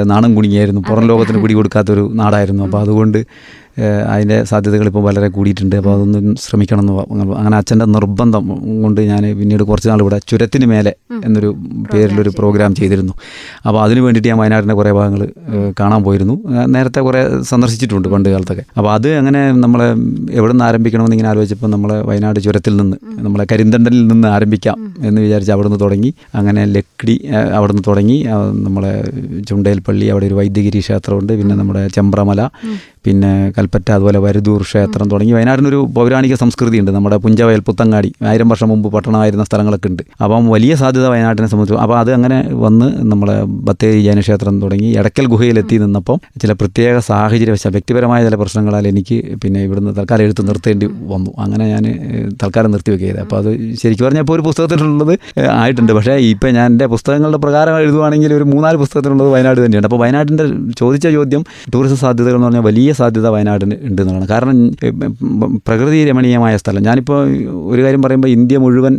നാണം 0.05 0.31
കുണിയായിരുന്നു 0.35 0.83
പുറം 0.89 1.07
ലോകത്തിന് 1.11 1.41
പിടി 1.41 1.53
കൊടുക്കാത്തൊരു 1.53 2.05
നാടായിരുന്നു 2.13 2.63
അപ്പോൾ 2.63 2.81
അതുകൊണ്ട് 2.81 3.19
അതിന്റെ 3.83 4.43
സാധ്യതകൾ 4.43 4.85
ഇപ്പോൾ 4.87 5.03
വളരെ 5.03 5.27
കൂടിയിട്ടുണ്ട്. 5.27 5.75
അപ്പോൾ 5.75 5.93
അതൊന്നും 5.95 6.35
ശ്രമിക്കണം 6.35 6.81
എന്ന് 6.81 7.35
അങ്ങനെ 7.35 7.57
അച്ഛന്റെ 7.57 7.85
നിർബന്ധം 7.85 8.43
കൊണ്ട് 8.83 9.01
ഞാൻ 9.01 9.37
പിന്നീട് 9.39 9.63
കുറച്ച് 9.63 9.89
നാൾ 9.89 10.01
ഇവിടെ 10.01 10.19
ചുരത്തിന് 10.27 10.65
മേലെ 10.65 10.93
എന്നൊരു 11.25 11.55
പേരിലൊരു 11.93 12.29
പ്രോഗ്രാം 12.29 12.75
ചെയ്തിരുന്നു. 12.75 13.13
അപ്പോൾ 13.67 13.83
അതിന് 13.83 13.99
വേണ്ടിയിട്ട് 13.99 14.29
ഞാൻ 14.29 14.37
വയനാടിന്റെ 14.37 14.75
കുറേ 14.75 14.91
ഭാഗങ്ങൾ 14.91 15.29
കാണാൻ 15.79 16.03
പോയിരുന്നു. 16.03 16.35
നേരത്തെ 16.67 17.01
കുറേ 17.01 17.21
സന്ദർശിച്ചിട്ടുണ്ട് 17.41 18.07
പണ്ട് 18.07 18.29
കാലത്തൊക്കെ. 18.29 18.63
അപ്പോൾ 18.77 18.93
അത് 18.93 19.09
അങ്ങനെ 19.15 19.51
നമ്മളെ 19.51 19.87
എവിടെ 20.31 20.51
നിന്ന് 20.51 20.65
ആരംഭിക്കണമെന്ന് 20.65 21.15
ഇങ്ങനെ 21.15 21.29
ആലോചിച്ചപ്പോൾ 21.29 21.67
നമ്മളെ 21.67 22.01
വയനാട് 22.01 22.39
ചുരത്തിൽ 22.39 22.77
നിന്ന് 22.77 22.97
നമ്മളെ 23.17 23.45
കരിന്തണ്ടലിൽ 23.51 24.07
നിന്ന് 24.07 24.27
ആരംഭിക്കാം 24.27 24.93
എന്ന് 25.03 25.21
വിചാരിച്ച് 25.21 25.51
അവിടെ 25.51 25.67
നിന്ന് 25.67 25.79
തുടങ്ങി. 25.79 26.13
അങ്ങനെ 26.35 26.65
ലക്കിടി 26.65 27.15
അവിടെ 27.57 27.71
നിന്ന് 27.73 27.85
തുടങ്ങി. 27.87 28.23
നമ്മളെ 28.67 28.93
ചുണ്ടേൽപ്പള്ളി 29.49 30.05
അവിടെ 30.05 30.25
ഒരു 30.25 30.33
വൈദ്യഗിരി 30.33 30.79
ക്ഷേത്രമുണ്ട്. 30.79 31.33
പിന്നെ 31.33 31.55
നമ്മുടെ 31.55 31.87
ചെമ്പ്രമല. 31.87 32.49
പിന്നെ 33.05 33.51
കൽപ്പറ്റ 33.65 33.89
അതുപോലെ 33.95 34.19
വരുദൂർ 34.25 34.61
ക്ഷേത്രം 34.69 35.05
തുടങ്ങി 35.11 35.33
വയനാടിനൊരു 35.35 35.79
പൗരാണിക 35.95 36.33
സംസ്കൃതി 36.41 36.77
ഉണ്ട് 36.81 36.91
നമ്മുടെ 36.95 37.17
പുഞ്ചവയൽ 37.23 37.61
പുത്തങ്ങാടി 37.67 38.09
ആയിരം 38.29 38.47
വർഷം 38.51 38.67
മുമ്പ് 38.71 38.87
പട്ടണമായിരുന്ന 38.95 39.43
സ്ഥലങ്ങളൊക്കെ 39.49 39.87
ഉണ്ട്. 39.91 40.03
അപ്പം 40.23 40.47
വലിയ 40.55 40.73
സാധ്യത 40.81 41.05
വയനാട്ടിനെ 41.13 41.47
സംബന്ധിച്ചു 41.51 41.77
അപ്പോൾ 41.83 41.97
അത് 42.01 42.11
അങ്ങനെ 42.17 42.37
വന്ന് 42.65 42.87
നമ്മുടെ 43.11 43.35
ബത്തേരി 43.67 43.99
ജൈനക്ഷേത്രം 44.07 44.55
തുടങ്ങി 44.63 44.89
എടക്കൽ 44.99 45.25
ഗുഹയിലെത്തി 45.33 45.75
നിന്നപ്പം 45.83 46.17
ചില 46.41 46.51
പ്രത്യേക 46.61 46.95
സാഹചര്യവശാൽ 47.09 47.73
വ്യക്തിപരമായ 47.77 48.19
ചില 48.27 48.37
പ്രശ്നങ്ങളാൽ 48.41 48.87
എനിക്ക് 48.91 49.17
പിന്നെ 49.43 49.61
ഇവിടുന്ന് 49.67 49.93
തൽക്കാലം 49.99 50.23
എഴുത്ത് 50.27 50.45
നിർത്തേണ്ടി 50.49 50.89
വന്നു. 51.13 51.31
അങ്ങനെ 51.45 51.67
ഞാൻ 51.73 51.83
തൽക്കാലം 52.43 52.71
നിർത്തിവെക്കുകയത് 52.75 53.19
അപ്പോൾ 53.25 53.39
അത് 53.41 53.49
ശരിക്കും 53.81 54.05
പറഞ്ഞാൽ 54.07 54.25
ഇപ്പോൾ 54.25 54.37
ഒരു 54.37 54.45
പുസ്തകത്തിലുള്ളത് 54.49 55.13
ആയിട്ടുണ്ട്. 55.63 55.93
പക്ഷേ 55.99 56.15
ഇപ്പം 56.33 56.53
ഞാൻ 56.59 56.67
എന്റെ 56.73 56.87
പുസ്തകങ്ങളുടെ 56.95 57.41
പ്രകാരം 57.45 57.79
എഴുതുവാണെങ്കിൽ 57.85 58.33
ഒരു 58.39 58.47
മൂന്നാൽ 58.53 58.77
പുസ്തകത്തിലുള്ളത് 58.83 59.31
വയനാട് 59.35 59.59
തന്നെയാണ്. 59.65 59.87
അപ്പോൾ 59.91 60.01
വയനാടിന്റെ 60.03 60.47
ചോദിച്ച 60.81 61.05
ചോദ്യം 61.17 61.41
ടൂറിസം 61.73 61.99
സാധ്യതകൾ 62.05 62.37
എന്ന് 62.37 62.47
പറഞ്ഞാൽ 62.47 62.65
വലിയ 62.69 62.91
സാധ്യത 63.01 63.27
വയനാടിന് 63.55 63.89
ഉണ്ട് 63.89 64.01
എന്നുള്ളതാണ് 64.01 64.29
കാരണം 64.33 64.57
പ്രകൃതി 65.67 65.99
രമണീയമായ 66.09 66.55
സ്ഥലം. 66.63 66.81
ഞാനിപ്പോൾ 66.89 67.19
ഒരു 67.73 67.81
കാര്യം 67.85 68.01
പറയുമ്പോൾ 68.05 68.31
ഇന്ത്യ 68.37 68.57
മുഴുവൻ 68.65 68.95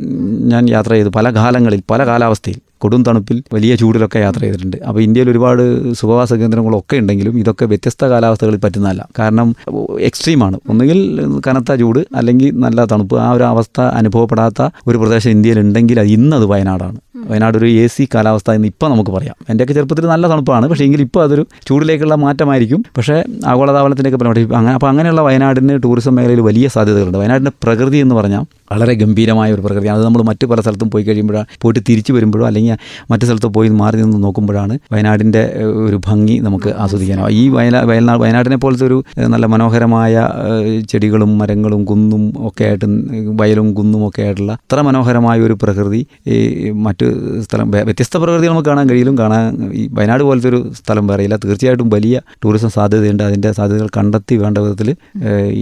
ഞാൻ 0.53 0.63
യാത്ര 0.77 0.93
ചെയ്തു. 0.99 1.11
പല 1.19 1.31
കാലങ്ങളിൽ 1.41 1.83
പല 1.93 2.01
കാലാവസ്ഥയിൽ 2.11 2.59
കൊടും 2.85 3.03
തണുപ്പിൽ 3.07 3.37
വലിയ 3.55 3.73
ചൂടിലൊക്കെ 3.81 4.19
യാത്ര 4.25 4.41
ചെയ്തിട്ടുണ്ട്. 4.45 4.77
അപ്പോൾ 4.89 5.01
ഇന്ത്യയിൽ 5.07 5.29
ഒരുപാട് 5.33 5.63
സുഖവാസ 6.01 6.33
കേന്ദ്രങ്ങളൊക്കെ 6.41 6.97
ഉണ്ടെങ്കിലും 7.03 7.35
ഇതൊക്കെ 7.43 7.65
വ്യത്യസ്ത 7.65 8.05
കാലാവസ്ഥകളിൽ 8.13 8.61
പറ്റുന്നതല്ല. 8.65 9.03
കാരണം 9.19 9.49
എക്സ്ട്രീമാണ്. 10.09 10.57
ഒന്നുകിൽ 10.73 10.99
കനത്ത 11.47 11.75
ചൂട് 11.83 12.01
അല്ലെങ്കിൽ 12.19 12.51
നല്ല 12.65 12.85
തണുപ്പ്. 12.93 13.17
ആ 13.27 13.29
ഒരു 13.37 13.45
അവസ്ഥ 13.53 13.81
അനുഭവപ്പെടാത്ത 14.01 14.69
ഒരു 14.87 14.99
പ്രദേശം 15.03 15.31
ഇന്ത്യയിൽ 15.37 15.61
ഉണ്ടെങ്കിൽ 15.65 16.01
അത് 16.03 16.11
ഇന്നത് 16.19 16.45
വയനാടാണ്. 16.53 16.99
വയനാട് 17.31 17.59
ഒരു 17.59 17.67
എ 17.67 17.87
സി 17.87 18.09
കാലാവസ്ഥ 18.15 18.51
എന്ന് 18.51 18.69
ഇപ്പം 18.69 18.91
നമുക്ക് 18.91 19.11
പറയാം. 19.11 19.35
എന്റെയൊക്കെ 19.51 19.75
ചെറുപ്പത്തിൽ 19.75 20.07
നല്ല 20.07 20.27
തണുപ്പാണ്. 20.29 20.67
പക്ഷേ 20.67 20.85
എങ്കിൽ 20.85 21.01
ഇപ്പോൾ 21.01 21.23
അതൊരു 21.25 21.47
ചൂടിലേക്കുള്ള 21.69 22.15
മാറ്റമായിരിക്കും. 22.15 22.85
പക്ഷേ 22.97 23.25
ആഗോളതാപനത്തിന്റെയൊക്കെ 23.47 24.25
ഇപ്പം 24.25 24.57
അങ്ങനെ 24.57 24.75
അപ്പോൾ 24.75 24.87
അങ്ങനെയുള്ള 24.87 25.21
വയനാടിന് 25.21 25.83
ടൂറിസം 25.85 26.15
മേഖലയിൽ 26.15 26.41
വലിയ 26.41 26.69
സാധ്യതകളുണ്ട്. 26.69 27.19
വയനാടിന്റെ 27.19 27.53
പ്രകൃതി 27.63 27.99
എന്ന് 27.99 28.15
പറഞ്ഞാൽ 28.15 28.45
വളരെ 28.73 28.95
ഗംഭീരമായ 28.95 29.53
ഒരു 29.53 29.61
പ്രകൃതിയാണ്. 29.61 29.99
അത് 29.99 30.05
നമ്മൾ 30.05 30.23
മറ്റു 30.23 30.47
പല 30.47 30.61
സ്ഥലത്തും 30.61 30.91
പോയി 30.91 31.05
കഴിയുമ്പോഴാണ് 31.05 31.47
പോയിട്ട് 31.63 31.81
തിരിച്ചു 31.89 32.13
വരുമ്പോഴോ 32.13 32.47
അല്ലെങ്കിൽ 32.47 32.77
മറ്റു 33.11 33.25
സ്ഥലത്ത് 33.25 33.47
പോയി 33.47 33.69
മാറി 33.69 33.97
നിന്ന് 33.97 34.23
നോക്കുമ്പോഴാണ് 34.23 34.79
വയനാടിന്റെ 34.93 35.43
ഒരു 35.87 36.01
ഭംഗി 36.07 36.39
നമുക്ക് 36.39 36.75
ആസ്വദിക്കാനാവും 36.79 37.31
ഈ 37.31 37.49
വയനാ 37.49 37.81
വയനാട് 37.83 38.21
വയനാടിനെ 38.21 38.57
പോലത്തെ 38.57 38.85
ഒരു 38.85 39.05
നല്ല 39.19 39.47
മനോഹരമായ 39.47 40.29
ചെടികളും 40.91 41.39
മരങ്ങളും 41.39 41.85
കുന്നും 41.85 42.33
ഒക്കെ 42.47 42.65
ആയിട്ട് 42.65 42.87
വയലും 43.41 43.75
കുന്നും 43.75 44.09
ഒക്കെ 44.09 44.23
ആയിട്ടുള്ള 44.23 44.53
അത്ര 44.53 44.81
മനോഹരമായ 44.81 45.41
ഒരു 45.41 45.53
പ്രകൃതി 45.63 46.07
ഈ 46.27 46.71
സ്ഥലം. 47.47 47.71
വ്യത്യസ്ത 47.71 48.17
പ്രകൃതി 48.17 48.47
നമുക്ക് 48.47 48.69
കാണാൻ 48.69 48.87
കഴിയിലും 48.91 49.19
കാണാൻ 49.19 49.73
ഈ 49.73 49.83
വയനാട് 49.93 50.23
പോലത്തെ 50.23 50.49
ഒരു 50.49 50.61
സ്ഥലം 50.81 51.09
പറയില്ല 51.09 51.37
തീർച്ചയായിട്ടും 51.45 51.91
വലിയ 51.91 52.21
ടൂറിസം 52.45 52.71
സാധ്യതയുണ്ട്. 52.71 53.23
അതിന്റെ 53.23 53.53
സാധ്യതകൾ 53.53 53.89
കണ്ടെത്തി 53.97 54.37
വേണ്ട 54.37 54.59
വിധത്തിൽ 54.59 54.91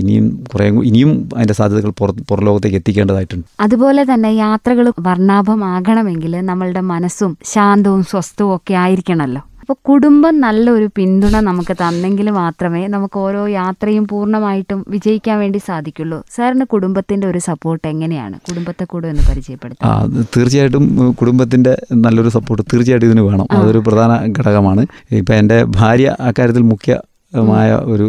ഇനിയും 0.00 0.26
കുറേ 0.52 0.66
ഇനിയും 0.90 1.12
അതിന്റെ 1.36 1.54
സാധ്യതകൾ 1.54 1.90
പുറ 2.00 2.10
പുറലോകത്തേക്ക് 2.28 2.76
എത്തിക്കേണ്ടതായിട്ടുണ്ട്. 2.76 3.46
അതുപോലെ 3.60 4.04
തന്നെ 4.14 4.32
യാത്രകൾ 4.44 4.86
വർണാഭമാകണമെങ്കിൽ 5.00 6.34
നമ്മളുടെ 6.50 6.80
മനസ്സും 6.92 7.32
ശാന്തവും 7.54 8.02
സ്വസ്ഥവും 8.02 8.54
ഒക്കെ 8.56 8.74
ആയിരിക്കണമല്ലോ 8.74 9.42
അപ്പോൾ 9.64 9.76
കുടുംബം 9.88 10.40
നല്ലൊരു 10.40 10.90
പിന്തുണ 10.96 11.36
നമുക്ക് 11.40 11.74
തന്നെങ്കിൽ 11.82 12.30
മാത്രമേ 12.30 12.86
നമുക്ക് 12.86 13.18
ഓരോ 13.18 13.46
യാത്രയും 13.46 14.06
പൂർണമായിട്ടും 14.06 14.80
വിജയിക്കാൻ 14.88 15.38
വേണ്ടി 15.38 15.58
സാധിക്കുള്ളൂ. 15.58 16.22
സാറിന് 16.30 16.64
കുടുംബത്തിന്റെ 16.64 17.26
ഒരു 17.26 17.38
സപ്പോർട്ട് 17.38 17.88
എങ്ങനെയാണ്? 17.88 18.36
കുടുംബത്തെ 18.48 18.84
കൂടെ 18.84 19.08
ഒന്ന് 19.08 19.22
പരിചയപ്പെടുത്താം. 19.30 19.94
അത് 20.00 20.18
തീർച്ചയായിട്ടും 20.36 20.84
കുടുംബത്തിന്റെ 20.86 21.20
കുടുംബത്തിന്റെ 21.20 21.74
നല്ലൊരു 21.94 22.28
സപ്പോർട്ട് 22.28 22.62
തീർച്ചയായിട്ടും 22.72 23.08
ഇതിന് 23.08 23.20
വേണം. 23.20 23.46
അതൊരു 23.50 23.78
പ്രധാന 23.78 24.12
ഘടകമാണ്. 24.38 24.86
ഇപ്പം 25.12 25.34
എന്റെ 25.34 25.64
ഭാര്യ 25.80 26.16
അക്കാര്യത്തിൽ 26.20 26.62
മുഖ്യ 26.74 27.00
മായ 27.48 27.72
ഒരു 27.92 28.04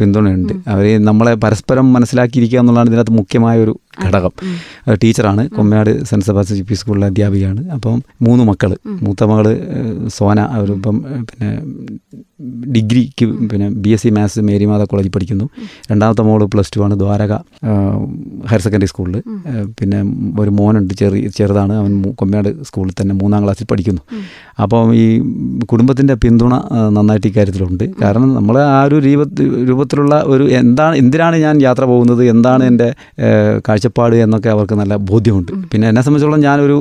പിന്തുണയുണ്ട്. 0.00 0.52
അവർ 0.68 1.04
നമ്മളെ 1.04 1.34
പരസ്പരം 1.34 1.92
മനസ്സിലാക്കിയിരിക്കുക 1.92 2.58
എന്നുള്ളതാണ് 2.58 2.90
ഇതിനകത്ത് 2.90 3.10
മുഖ്യമായ 3.10 3.58
ഒരു 3.58 3.72
ഘടകം. 4.04 4.32
ടീച്ചറാണ്. 5.02 5.42
Kommayad 5.56 5.92
Saint 6.10 6.26
Sebastian 6.28 6.58
U 6.60 6.66
P 6.70 6.76
സ്കൂളിലെ 6.80 7.06
അധ്യാപികയാണ്. 7.12 7.62
അപ്പം 7.76 7.96
മൂന്ന് 8.26 8.44
മക്കൾ 8.50 8.72
മൂത്ത 9.06 9.30
മകൾ 9.32 9.46
സോന 10.18 10.38
അവരിപ്പം 10.58 10.96
പിന്നെ 11.30 11.50
ഡിഗ്രിക്ക് 12.74 13.24
പിന്നെ 13.50 13.66
B 13.84 13.90
S 13.94 14.02
C 14.02 14.10
maths 14.16 14.40
Marymatha 14.48 14.82
കോളേജിൽ 14.90 15.12
പഠിക്കുന്നു. 15.14 15.46
രണ്ടാമത്തെ 15.90 16.22
മോൾ 16.28 16.42
പ്ലസ് 16.52 16.72
ടു 16.74 16.80
ആണ്. 16.84 16.94
ദ്വാരക 17.02 17.32
ഹയർ 18.50 18.60
സെക്കൻഡറി 18.66 18.88
സ്കൂളിൽ 18.92 19.16
പിന്നെ 19.78 19.98
ഒരു 20.42 20.50
മോനുണ്ട് 20.58 20.94
ചെറിയ 21.00 21.28
ചെറുതാണ്. 21.38 21.74
അവൻ 21.80 21.90
കൊമ്മനാട് 22.20 22.28
കൊമ്മയാട് 22.40 22.66
സ്കൂളിൽ 22.68 22.92
തന്നെ 23.00 23.14
മൂന്നാം 23.20 23.40
ക്ലാസ്സിൽ 23.44 23.66
പഠിക്കുന്നു. 23.70 24.02
അപ്പം 24.62 24.88
ഈ 25.02 25.04
കുടുംബത്തിന്റെ 25.72 26.14
പിന്തുണ 26.24 26.54
നന്നായിട്ട് 26.96 27.28
ഇക്കാര്യത്തിലുണ്ട്. 27.30 27.84
കാരണം 28.02 28.28
നമ്മൾ 28.34 28.56
ആ 28.66 28.80
ഒരു 28.88 28.96
രൂപത്തിലുള്ള 29.70 30.14
ഒരു 30.34 30.44
എന്താണ് 30.60 30.94
എന്തിനാണ് 31.02 31.36
ഞാൻ 31.46 31.56
യാത്ര 31.66 31.84
പോകുന്നത്? 31.92 32.22
എന്താണ് 32.34 32.62
എന്റെ 32.70 32.88
ഏഹ്, 33.28 33.54
കാഴ്ചപ്പാട് 33.90 34.16
എന്നൊക്കെ 34.24 34.50
അവർക്ക് 34.56 34.74
നല്ല 34.74 34.94
ബോധ്യമുണ്ട്. 35.10 35.52
പിന്നെ 35.72 35.86
എന്നെ 35.88 36.02
സംബന്ധിച്ചോളം 36.02 36.40
ഞാനൊരു 36.48 36.78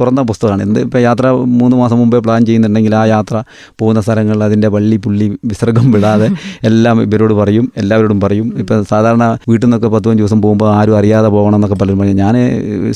തുറന്ന 0.00 0.20
പുസ്തകമാണ്. 0.30 0.62
എന്ത് 0.66 0.80
ഇപ്പോൾ 0.86 1.00
യാത്ര 1.08 1.26
മൂന്ന് 1.60 1.76
മാസം 1.82 1.98
മുമ്പേ 2.02 2.18
പ്ലാൻ 2.26 2.40
ചെയ്യുന്നുണ്ടെങ്കിൽ 2.48 2.94
ആ 3.00 3.04
യാത്ര 3.14 3.36
പോകുന്ന 3.80 4.00
സ്ഥലങ്ങളിൽ 4.06 4.44
അതിന്റെ 4.48 4.68
വള്ളി 4.74 4.96
പുള്ളി 5.04 5.26
വിസർഗം 5.50 5.86
വിടാതെ 5.94 6.28
എല്ലാം 6.68 6.96
ഇവരോട് 7.04 7.34
പറയും 7.40 7.66
എല്ലാവരോടും 7.80 8.18
പറയും. 8.24 8.46
ഇപ്പം 8.62 8.84
സാധാരണ 8.92 9.24
വീട്ടിൽ 9.50 9.66
നിന്നൊക്കെ 9.66 9.88
പത്ത് 9.88 10.04
പതിനഞ്ച് 10.04 10.22
ദിവസം 10.22 10.40
പോകുമ്പോൾ 10.44 10.68
ആരും 10.78 10.96
അറിയാതെ 10.98 11.28
പോകണം 11.34 11.56
എന്നൊക്കെ 11.58 11.76
പലരും 11.82 11.98
പറഞ്ഞു. 12.00 12.16
ഞാൻ 12.24 12.34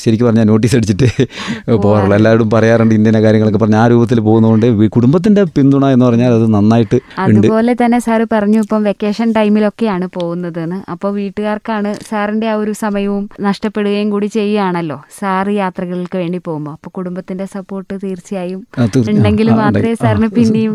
ശരിക്കും 0.03 0.27
പറഞ്ഞാൽ 0.29 0.47
നോട്ടീസ് 0.51 0.77
അടിച്ചിട്ട് 0.79 1.09
പോകാറുള്ളൂ. 1.85 2.15
എല്ലാവരും 2.19 2.49
പറയാറുണ്ട് 2.55 2.95
ഇന്ത്യനെ 2.99 3.21
കാര്യങ്ങളൊക്കെ 3.27 3.61
പറഞ്ഞ്. 3.63 3.79
ആ 3.83 3.87
രൂപത്തിൽ 3.93 4.21
പോകുന്നതുകൊണ്ട് 4.29 4.67
കുടുംബത്തിന്റെ 4.97 5.45
പിന്തുണ 5.57 5.85
എന്ന് 5.95 6.07
പറഞ്ഞാൽ 6.09 6.33
അത് 6.39 6.47
നന്നായിട്ട് 6.57 6.99
അതുപോലെ 7.25 7.73
തന്നെ 7.83 8.01
സാർ 8.09 8.23
പറഞ്ഞു 8.35 8.59
ഇപ്പം 8.65 8.83
വെക്കേഷൻ 8.91 9.29
ടൈമിലൊക്കെയാണ് 9.39 10.09
പോകുന്നതെന്ന്. 10.19 10.79
അപ്പോൾ 10.95 11.13
വീട്ടുകാർക്കാണ് 11.19 11.93
സാറിന്റെ 12.11 12.49
ആ 12.55 12.57
ഒരു 12.63 12.75
സമയവും 12.85 13.25
നഷ്ടപ്പെടുകയും 13.49 14.11
കൂടി 14.15 14.31
ചെയ്യുകയാണല്ലോ 14.37 14.99
സാറ് 15.21 15.55
യാത്രകൾക്ക് 15.63 16.19
വേണ്ടി 16.23 16.41
പോകുമ്പോൾ. 16.49 16.77
അപ്പോൾ 16.89 16.97
കുടുംബത്തിന്റെ 16.99 17.45
സപ്പോർട്ട് 17.55 17.95
തീർച്ചയായും. 18.03 18.61
ആ, 18.79 18.85
ഉണ്ടെങ്കിൽ 19.13 19.49
ആ, 19.49 19.55
ആ, 19.55 19.57
മാത്രമേ. 19.57 19.91
സാറിന് 19.95 20.29
പിന്നെയും. 20.29 20.75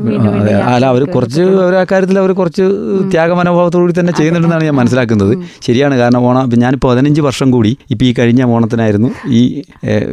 അല്ല 0.71 0.85
അവർ 0.85 1.03
കുറച്ച് 1.05 1.43
കാര്യത്തിൽ 1.91 2.19
അവർ 2.19 2.31
കുറച്ച് 2.31 2.65
ത്യാഗ 3.11 3.29
മനോഭാവത്തോടുകൂടി 3.33 3.95
തന്നെ 3.99 4.13
ചെയ്യുന്നുണ്ടെന്നാണ് 4.13 4.63
ഞാൻ 4.63 4.75
മനസ്സിലാക്കുന്നത്. 4.75 5.33
ശരിയാണ് 5.61 5.95
കാരണം 5.97 6.21
ഓണം 6.21 6.51
ഞാൻ 6.63 6.73
പതിനഞ്ച് 6.83 7.21
വർഷം 7.21 7.51
കൂടി 7.51 7.71
ഇപ്പം 7.91 8.05
ഈ 8.05 8.13
കഴിഞ്ഞ 8.19 8.43
ഓണത്തിനായിരുന്നു 8.49 9.09
ഈ 9.31 9.41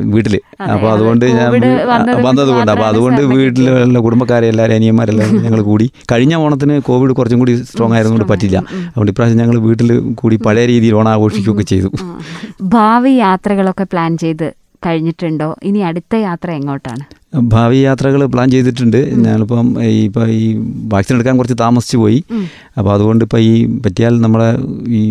വീട്ടിൽ 0.09 0.35
അപ്പോൾ 0.69 0.89
അതുകൊണ്ട് 0.91 1.25
ഞാൻ 1.33 1.51
വന്നതുകൊണ്ട് 2.23 2.71
അപ്പോൾ 2.71 2.87
അതുകൊണ്ട് 2.87 3.21
വീട്ടിലുള്ള 3.35 3.99
കുടുംബക്കാരെ 3.99 4.47
എല്ലാവരും 4.47 4.75
അനിയന്മാരെല്ലാം 4.75 5.31
ഞങ്ങൾ 5.43 5.63
കൂടി. 5.63 5.89
കഴിഞ്ഞ 6.13 6.35
ഓണത്തിന് 6.37 6.81
കോവിഡ് 6.81 7.13
കുറച്ചും 7.13 7.39
കൂടി 7.39 7.55
സ്ട്രോങ് 7.63 7.95
ആയതുകൊണ്ട് 7.95 8.25
പറ്റില്ല 8.25 8.57
അതുകൊണ്ട് 8.81 9.11
ഇപ്രാവശ്യം 9.11 9.39
ഞങ്ങൾ 9.39 9.59
വീട്ടിൽ 9.61 9.91
കൂടി 10.15 10.37
പഴയ 10.47 10.67
രീതിയിൽ 10.67 10.95
ഓണം 10.95 11.09
ആഘോഷിക്കുകയൊക്കെ 11.09 11.63
ചെയ്തു. 11.65 11.91
ഭാവി 12.71 13.11
യാത്രകളൊക്കെ 13.19 13.87
പ്ലാൻ 13.93 14.17
ചെയ്ത് 14.19 14.49
കഴിഞ്ഞിട്ടുണ്ടോ? 14.87 15.57
ഇനി 15.65 15.79
അടുത്ത 15.79 16.15
യാത്ര 16.15 16.51
എങ്ങോട്ടാണ്? 16.51 17.05
ഭാവി 17.49 17.77
യാത്രകൾ 17.77 18.27
പ്ലാൻ 18.27 18.51
ചെയ്തിട്ടുണ്ട്. 18.51 18.97
ഞാനിപ്പം 19.27 19.67
ഈ 19.83 20.05
ഇപ്പോൾ 20.05 20.29
ഈ 20.29 20.55
വാക്സിൻ 20.93 21.15
എടുക്കാൻ 21.17 21.37
കുറച്ച് 21.37 21.57
താമസിച്ചു 21.59 21.99
പോയി. 21.99 22.25
അപ്പോൾ 22.79 22.93
അതുകൊണ്ട് 22.93 23.25
ഇപ്പോൾ 23.25 23.39
ഈ 23.39 23.67
പറ്റിയാൽ 23.67 24.21
നമ്മളെ 24.21 24.49
ഈ 24.89 25.03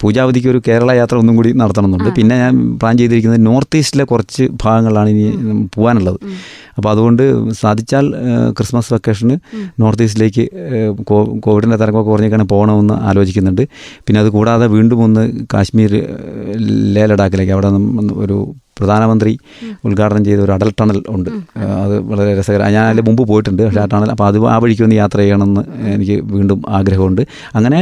പൂജാവതിക്ക് 0.00 0.48
ഒരു 0.52 0.60
കേരള 0.68 0.90
യാത്ര 0.98 1.16
ഒന്നും 1.22 1.34
കൂടി 1.38 1.50
നടത്തണമെന്നുണ്ട്. 1.60 2.10
പിന്നെ 2.18 2.34
ഞാൻ 2.42 2.54
പ്ലാൻ 2.80 2.94
ചെയ്തിരിക്കുന്നത് 3.00 3.42
നോർത്ത് 3.50 3.78
ഈസ്റ്റിലെ 3.80 4.04
കുറച്ച് 4.12 4.44
ഭാഗങ്ങളാണ് 4.62 5.08
ഇനി 5.14 5.26
പോകാനുള്ളത് 5.76 6.18
അപ്പോൾ 6.76 6.90
അതുകൊണ്ട് 6.94 7.22
സാധിച്ചാൽ 7.60 8.06
ക്രിസ്മസ് 8.58 8.92
വെക്കേഷന് 8.94 9.36
നോർത്ത് 9.82 10.04
ഈസ്റ്റിലേക്ക് 10.06 10.44
കോവിഡിന്റെ 11.46 11.78
തരംഗമൊക്കെ 11.82 12.10
കുറഞ്ഞേക്കാണ് 12.10 12.46
പോകണമെന്ന് 12.54 12.96
ആലോചിക്കുന്നുണ്ട്. 13.10 13.64
പിന്നെ 14.06 14.20
അത് 14.24 14.30
കൂടാതെ 14.36 14.68
വീണ്ടും 14.76 15.04
ഒന്ന് 15.06 15.24
കാശ്മീർ 15.54 15.94
ലേ 16.96 17.04
ലഡാക്കിലേക്ക് 17.12 17.54
അവിടെ 17.56 17.70
ഒരു 18.24 18.38
പ്രധാനമന്ത്രി 18.78 19.32
ഉദ്ഘാടനം 19.86 20.22
ചെയ്ത 20.28 20.40
ഒരു 20.46 20.52
അടൽ 20.56 20.70
ടണൽ 20.80 20.98
ഉണ്ട്. 21.16 21.30
അത് 21.84 21.94
വളരെ 22.10 22.30
രസകരമാണ് 22.38 22.74
ഞാൻ 22.76 22.86
അതിൽ 22.90 23.02
മുമ്പ് 23.08 23.22
പോയിട്ടുണ്ട് 23.30 23.62
പക്ഷേ 23.66 23.82
ആ 23.84 23.86
ടണൽ 23.92 24.10
അപ്പോൾ 24.14 24.26
അത് 24.30 24.38
ആ 24.54 24.56
വഴിക്ക് 24.64 24.84
ഒന്ന് 24.86 24.96
യാത്ര 25.02 25.18
ചെയ്യണമെന്ന് 25.24 25.62
എനിക്ക് 25.94 26.16
വീണ്ടും 26.34 26.60
ആഗ്രഹമുണ്ട്. 26.78 27.22
അങ്ങനെ 27.58 27.80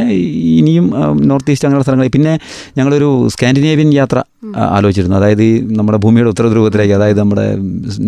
ഇനിയും 0.59 0.87
നോർത്ത് 1.31 1.53
ഈസ്റ്റ് 1.55 1.69
അങ്ങനെയുള്ള 1.69 1.87
സ്ഥലങ്ങളിൽ 1.89 2.13
പിന്നെ 2.19 2.35
ഞങ്ങളൊരു 2.81 3.11
സ്കാൻഡിനേവിയൻ 3.37 3.91
യാത്ര 4.01 4.19
ആലോചിച്ചിരുന്നു. 4.57 5.17
അതായത് 5.17 5.43
ഈ 5.43 5.51
നമ്മുടെ 5.79 5.99
ഭൂമിയുടെ 5.99 6.31
ഉത്തരധ്രുവത്തിലേക്ക് 6.31 6.95
അതായത് 6.95 7.21
നമ്മുടെ 7.21 7.45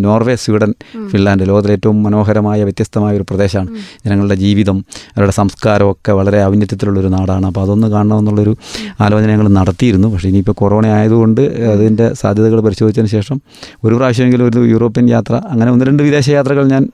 നോർവേ 0.06 0.34
സ്വീഡൻ 0.34 0.74
ഫിൻലാൻഡ് 1.10 1.48
ലോകത്തിലെ 1.48 1.72
ഏറ്റവും 1.72 2.02
മനോഹരമായ 2.02 2.62
വ്യത്യസ്തമായ 2.64 3.16
ഒരു 3.16 3.26
പ്രദേശമാണ്. 3.30 3.70
ജനങ്ങളുടെ 4.06 4.34
ജീവിതം 4.34 4.84
അവരുടെ 5.14 5.32
സംസ്കാരമൊക്കെ 5.32 6.12
വളരെ 6.12 6.44
ഔന്നത്യത്തിലുള്ളൊരു 6.44 7.08
നാടാണ്. 7.16 7.46
അപ്പോൾ 7.46 7.60
അതൊന്ന് 7.60 7.88
കാണണമെന്നുള്ളൊരു 7.88 8.56
ആലോചന 9.00 9.30
ഞങ്ങൾ 9.30 9.48
നടത്തിയിരുന്നു. 9.48 10.08
പക്ഷേ 10.08 10.28
ഇനിയിപ്പോൾ 10.28 10.52
കൊറോണ 10.52 10.86
ആയതുകൊണ്ട് 10.86 11.40
അതിന്റെ 11.74 12.14
സാധ്യതകൾ 12.14 12.60
പരിശോധിച്ചതിന് 12.60 13.12
ശേഷം 13.16 13.40
ഒരു 13.84 13.94
പ്രാവശ്യമെങ്കിലും 13.94 14.48
ഒരു 14.48 14.58
യൂറോപ്യൻ 14.58 15.08
യാത്ര 15.08 15.34
അങ്ങനെ 15.34 15.70
ഒന്ന് 15.70 15.84
രണ്ട് 15.84 16.02
വിദേശ 16.02 16.30
യാത്രകൾ 16.30 16.66
ഞാൻ 16.66 16.84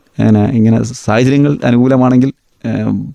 ഇങ്ങനെ 0.58 0.82
സാഹചര്യങ്ങൾ 0.82 1.58
അനുകൂലമാണെങ്കിൽ 1.64 2.32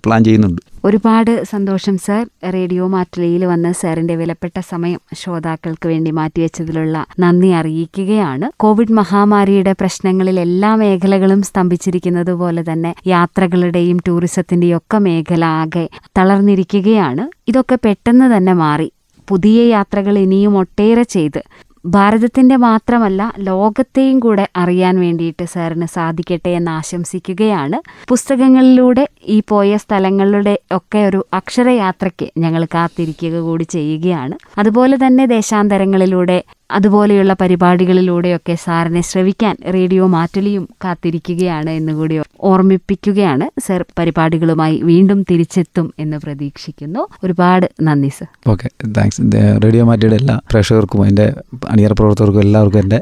പ്ലാൻ 0.04 0.24
ചെയ്യുന്നുണ്ട്. 0.24 0.62
ഒരുപാട് 0.84 1.44
സന്തോഷം 1.44 1.98
സർ. 1.98 2.26
റേഡിയോ 2.52 2.86
മാറ്റുലയിൽ 2.86 3.44
വന്ന് 3.44 3.72
സാറിന്റെ 3.72 4.16
വിലപ്പെട്ട 4.16 4.60
സമയം 4.60 5.00
ശ്രോതാക്കൾക്ക് 5.14 5.88
വേണ്ടി 5.88 6.10
മാറ്റിവെച്ചതിലുള്ള 6.10 7.06
നന്ദി 7.20 7.48
അറിയിക്കുകയാണ്. 7.48 8.52
കോവിഡ് 8.56 8.92
മഹാമാരിയുടെ 8.92 9.72
പ്രശ്നങ്ങളിൽ 9.72 10.40
എല്ലാ 10.40 10.74
മേഖലകളും 10.74 11.42
സ്തംഭിച്ചിരിക്കുന്നത് 11.42 12.30
പോലെ 12.30 12.64
തന്നെ 12.72 12.94
യാത്രകളുടെയും 13.06 13.98
ടൂറിസത്തിന്റെയും 14.08 14.76
ഒക്കെ 14.76 14.98
മേഖല 14.98 15.44
ആകെ 15.44 15.88
തളർന്നിരിക്കുകയാണ്. 16.18 17.30
ഇതൊക്കെ 17.48 17.78
പെട്ടെന്ന് 17.84 18.36
തന്നെ 18.36 18.52
മാറി. 18.52 18.90
പുതിയ 19.28 19.68
യാത്രകൾ 19.68 20.18
ഇനിയും 20.18 20.58
ഒട്ടേറെ 20.58 21.02
ചെയ്ത് 21.02 21.42
ഭാരതത്തിന്റെ 21.86 22.56
മാത്രമല്ല 22.56 23.32
ലോകത്തെയും 23.38 24.20
കൂടെ 24.20 24.48
അറിയാൻ 24.56 25.00
വേണ്ടിയിട്ട് 25.00 25.44
സാറിന് 25.44 25.86
സാധിക്കട്ടെ 25.86 26.48
എന്ന് 26.48 26.70
ആശംസിക്കുകയാണ്. 26.70 28.06
പുസ്തകങ്ങളിലൂടെ 28.08 29.08
ഈ 29.24 29.42
പോയ 29.48 29.76
സ്ഥലങ്ങളുടെ 29.76 30.58
ഒക്കെ 30.72 30.98
ഒരു 30.98 31.26
അക്ഷരയാത്രയ്ക്ക് 31.34 32.30
ഞങ്ങൾ 32.38 32.64
കാത്തിരിക്കുക 32.64 33.38
കൂടി 33.38 33.64
ചെയ്യുകയാണ്. 33.64 34.38
അതുപോലെ 34.58 34.98
തന്നെ 35.06 35.26
ദേശാന്തരങ്ങളിലൂടെ 35.26 36.44
അതുപോലെയുള്ള 36.70 37.36
പരിപാടികളിലൂടെയൊക്കെ 37.40 38.54
സാറിനെ 38.54 39.00
ശ്രവിക്കാൻ 39.00 39.56
റേഡിയോ 39.74 40.06
മാറ്റലിയും 40.06 40.68
കാത്തിരിക്കുകയാണ് 40.84 41.70
എന്നുകൂടി 41.70 42.20
ഓർമ്മിപ്പിക്കുകയാണ് 42.40 43.60
സർ. 43.60 43.84
പരിപാടികളുമായി 43.98 44.80
വീണ്ടും 44.82 45.22
തിരിച്ചെത്തും 45.22 45.94
എന്ന് 45.98 46.16
പ്രതീക്ഷിക്കുന്നു. 46.16 47.06
ഒരുപാട് 47.24 47.70
നന്ദി 47.82 48.08
സർ. 48.08 48.26
Okay 48.50 48.68
thanks. 48.96 49.22
റേഡിയോ 49.64 49.84
മാറ്റിയുടെ 49.84 50.16
എല്ലാ 50.16 50.40
പ്രേക്ഷകർക്കും 50.50 51.06
എന്റെ 51.06 51.34
അണിയറ 51.68 51.92
പ്രവർത്തകർക്കും 51.92 52.40
എല്ലാവർക്കും 52.40 52.78
എന്റെ 52.78 53.00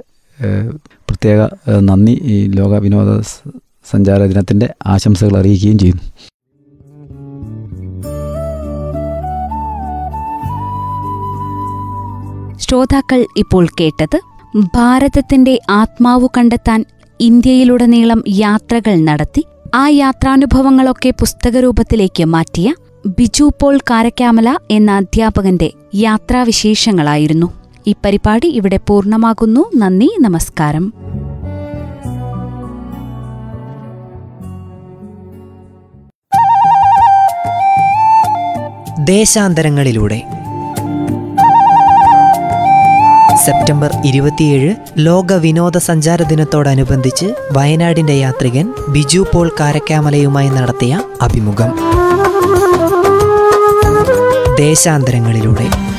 പ്രത്യേക 1.08 1.40
നന്ദി. 1.78 2.18
ഈ 2.22 2.46
ലോക 2.46 2.78
വിനോദ 2.78 3.20
സഞ്ചാര 3.90 4.26
ദിനത്തിന്റെ 4.26 4.68
ആശംസകൾ 4.86 5.36
അറിയിക്കുകയും 5.36 5.78
ചെയ്യുന്നു. 5.78 6.02
ശ്രോതാക്കൾ 12.74 13.26
ഇപ്പോൾ 13.36 13.66
കേട്ടത് 13.80 14.20
ഭാരതത്തിന്റെ 14.76 15.60
ആത്മാവ് 15.70 16.28
കണ്ടെത്താൻ 16.38 16.84
ഇന്ത്യയിലുടനീളം 17.20 18.24
യാത്രകൾ 18.28 18.94
നടത്തി 18.94 19.46
ആ 19.74 19.88
യാത്രാനുഭവങ്ങളൊക്കെ 19.88 21.10
പുസ്തകരൂപത്തിലേക്ക് 21.10 22.24
മാറ്റിയ 22.24 22.74
ബിജു 23.06 23.50
പോൾ 23.62 23.78
കാരക്കാമല 23.78 24.58
എന്ന 24.70 24.90
അധ്യാപകന്റെ 24.90 25.72
യാത്രാവിശേഷങ്ങളായിരുന്നു. 25.94 27.52
ഈ 27.86 27.94
പരിപാടി 28.04 28.46
ഇവിടെ 28.46 28.80
പൂർണമാകുന്നു. 28.88 29.70
നന്ദി 29.76 30.16
നമസ്കാരം. 30.20 30.92
ദേശാന്തരങ്ങളിലൂടെ 39.04 40.43
സെപ്റ്റംബർ 43.44 43.90
ഇരുപത്തിയേഴ് 44.04 44.74
ലോക 44.98 45.32
വിനോദസഞ്ചാര 45.32 46.22
ദിനത്തോടനുബന്ധിച്ച് 46.22 47.26
വയനാടിന്റെ 47.52 48.12
യാത്രികൻ 48.12 48.66
ബിജു 48.88 49.26
പോൾ 49.32 49.50
കാരക്കാമലയുമായി 49.60 50.48
നടത്തിയ 50.48 51.02
അഭിമുഖം. 51.22 51.72
ദേശാന്തരങ്ങളിലൂടെ. 54.56 55.93